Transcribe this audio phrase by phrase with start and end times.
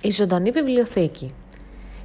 [0.00, 1.30] Η ζωντανή βιβλιοθήκη.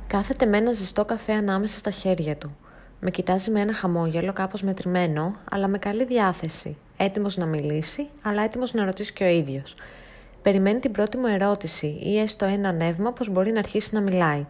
[0.08, 2.58] Κάθεται με ένα ζεστό καφέ ανάμεσα στα χέρια του.
[3.00, 6.76] Με κοιτάζει με ένα χαμόγελο κάπως μετρημένο, αλλά με καλή διάθεση.
[6.98, 9.76] Έτοιμος να μιλήσει, αλλά έτοιμος να ρωτήσει και ο ίδιος.
[10.42, 14.46] Περιμένει την πρώτη μου ερώτηση ή έστω ένα νεύμα πως μπορεί να αρχίσει να μιλάει.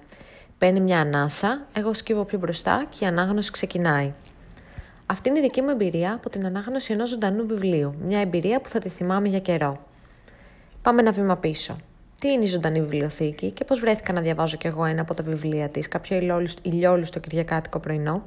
[0.58, 4.14] Παίρνει μια ανάσα, εγώ σκύβω πιο μπροστά και η ανάγνωση ξεκινάει.
[5.06, 7.96] Αυτή είναι η δική μου εμπειρία από την ανάγνωση ενός ζωντανού βιβλίου.
[8.06, 9.86] Μια εμπειρία που θα τη θυμάμαι για καιρό.
[10.82, 11.76] Πάμε ένα βήμα πίσω
[12.24, 15.24] τι είναι η ζωντανή βιβλιοθήκη και πώς βρέθηκα να διαβάζω κι εγώ ένα από τα
[15.24, 16.18] βιβλία της, κάποιο
[16.62, 18.24] ηλιόλου στο Κυριακάτικο πρωινό.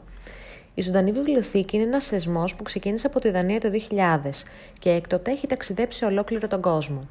[0.75, 4.31] Η ζωντανή βιβλιοθήκη είναι ένας θεσμός που ξεκίνησε από τη Δανία το 2000
[4.79, 7.09] και έκτοτε έχει ταξιδέψει σε ολόκληρο τον κόσμο.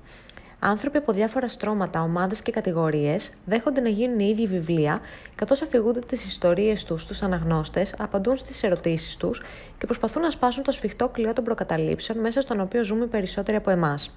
[0.59, 4.99] Άνθρωποι από διάφορα στρώματα, ομάδες και κατηγορίες δέχονται να γίνουν οι ίδιοι βιβλία,
[5.35, 9.41] καθώς αφηγούνται τις ιστορίες τους στους αναγνώστες, απαντούν στις ερωτήσεις τους
[9.77, 13.69] και προσπαθούν να σπάσουν το σφιχτό κλειό των προκαταλήψεων μέσα στον οποίο ζούμε περισσότεροι από
[13.69, 14.11] εμάς.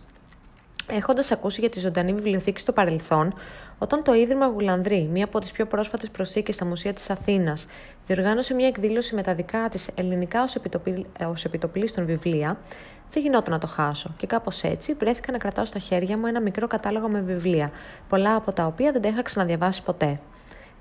[0.91, 3.34] Έχοντας ακούσει για τη ζωντανή βιβλιοθήκη στο παρελθόν,
[3.79, 7.66] όταν το Ίδρυμα Γουλανδρή, μία από τις πιο πρόσφατες προσθήκες στα μουσεία της Αθήνας,
[8.07, 10.43] διοργάνωσε μια εκδήλωση με τα δικά της ελληνικά
[11.29, 12.59] ως επιτοπλίστων βιβλία,
[13.10, 16.40] δεν γινόταν να το χάσω και κάπως έτσι βρέθηκα να κρατάω στα χέρια μου ένα
[16.40, 17.70] μικρό κατάλογο με βιβλία,
[18.09, 20.20] πολλά από τα οποία δεν τα είχα ξαναδιαβάσει ποτέ.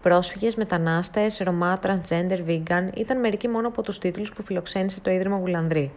[0.01, 5.37] Πρόσφυγες, μετανάστες, Ρωμά, transgender, vegan ήταν μερικοί μόνο από τους τίτλους που φιλοξένησε το Ίδρυμα
[5.37, 5.91] Γουλανδρή.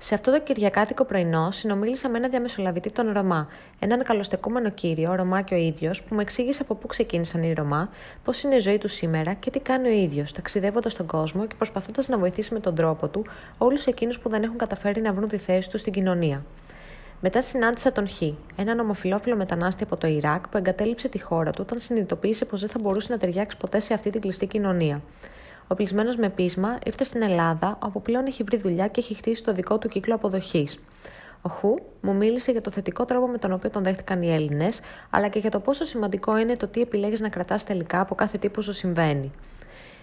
[0.00, 5.42] Σε αυτό το Κυριακάτικο πρωινό συνομίλησα με ένα διαμεσολαβητή των Ρωμά, έναν καλοστεκούμενο κύριο, Ρωμά
[5.42, 7.88] και ο ίδιος, που μου εξήγησε από πού ξεκίνησαν οι Ρωμά,
[8.24, 11.54] πώς είναι η ζωή του σήμερα και τι κάνει ο ίδιος, ταξιδεύοντας τον κόσμο και
[11.54, 13.24] προσπαθώντας να βοηθήσει με τον τρόπο του
[13.58, 16.44] όλους εκείνους που δεν έχουν καταφέρει να βρουν τη θέση τους στην κοινωνία.
[17.20, 18.22] Μετά συνάντησα τον Χ,
[18.56, 22.68] έναν ομοφυλόφιλο μετανάστη από το Ιράκ που εγκατέλειψε τη χώρα του όταν συνειδητοποίησε πως δεν
[22.68, 25.02] θα μπορούσε να ταιριάξει ποτέ σε αυτή την κλειστή κοινωνία.
[25.68, 29.42] Ο πλησμένο με πείσμα ήρθε στην Ελλάδα, όπου πλέον έχει βρει δουλειά και έχει χτίσει
[29.42, 30.78] το δικό του κύκλο αποδοχής.
[31.42, 34.80] Ο Χου μου μίλησε για το θετικό τρόπο με τον οποίο τον δέχτηκαν οι Έλληνες,
[35.10, 38.38] αλλά και για το πόσο σημαντικό είναι το τι επιλέγεις να κρατάς τελικά από κάθε
[38.38, 39.32] τι που σου συμβαίνει.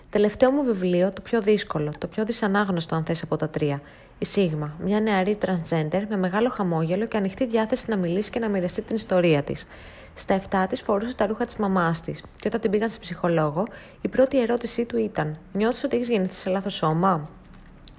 [0.10, 3.82] Τελευταίο μου βιβλίο, το πιο δύσκολο, το πιο δυσανάγνωστο αν θες από τα τρία.
[4.18, 8.48] Η Σίγμα, μια νεαρή transgender με μεγάλο χαμόγελο και ανοιχτή διάθεση να μιλήσει και να
[8.48, 9.68] μοιραστεί την ιστορία της.
[10.18, 13.68] Στα 7 της φορούσε τα ρούχα της μαμάς της, και όταν την πήγαν σε ψυχολόγο,
[14.02, 17.30] η πρώτη ερώτησή του ήταν: Νιώθεις ότι έχεις γεννηθεί σε λάθος σώμα;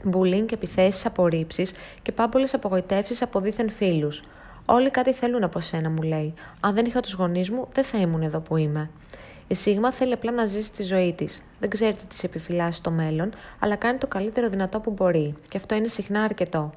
[0.02, 1.72] Μπουλίνγκ, επιθέσεις, απορρίψεις
[2.02, 4.22] και πάμπολες απογοητεύσεις από δίθεν φίλους.
[4.66, 6.34] Όλοι κάτι θέλουν από σένα, μου λέει.
[6.60, 8.90] Αν δεν είχα τους γονείς μου, δεν θα ήμουν εδώ που είμαι.
[9.48, 11.42] Η Σίγμα θέλει απλά να ζήσει τη ζωή της.
[11.60, 15.34] Δεν ξέρει τι της επιφυλάσσει στο μέλλον, αλλά κάνει το καλύτερο δυνατό που μπορεί.
[15.48, 16.70] Και αυτό είναι συχνά αρκετό.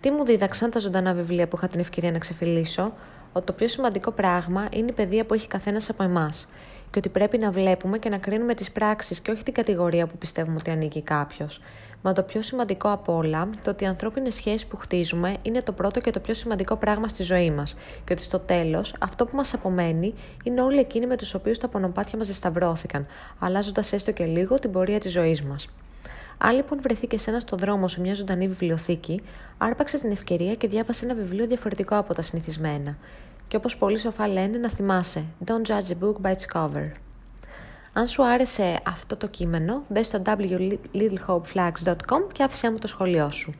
[0.00, 2.92] Τι μου δίδαξαν τα ζωντανά βιβλία που είχα την ευκαιρία να ξεφυλίσω,
[3.36, 6.48] ότι το πιο σημαντικό πράγμα είναι η παιδεία που έχει καθένας από εμάς.
[6.90, 10.18] Και ότι πρέπει να βλέπουμε και να κρίνουμε τις πράξεις και όχι την κατηγορία που
[10.18, 11.60] πιστεύουμε ότι ανήκει κάποιος.
[12.02, 15.72] Μα το πιο σημαντικό από όλα, το ότι οι ανθρώπινες σχέσεις που χτίζουμε είναι το
[15.72, 17.76] πρώτο και το πιο σημαντικό πράγμα στη ζωή μας.
[18.04, 20.14] Και ότι στο τέλος, αυτό που μας απομένει
[20.44, 23.06] είναι όλοι εκείνοι με τους οποίους τα πονοπάτια μας δεσταυρώθηκαν,
[23.38, 25.68] αλλάζοντας έστω και λίγο την πορεία της ζωής μας.
[26.38, 29.20] Αν λοιπόν βρεθεί και σένα στο δρόμο σε μια ζωντανή βιβλιοθήκη,
[29.58, 32.96] άρπαξε την ευκαιρία και διάβασε ένα βιβλίο διαφορετικό από τα συνηθισμένα.
[33.48, 36.90] Και όπως πολύ σοφά λένε, να θυμάσαι Don't judge a book by its cover.
[37.92, 43.54] Αν σου άρεσε αυτό το κείμενο, μπες στο www.littlehopeflags.com και άφησέ μου το σχολείο σου.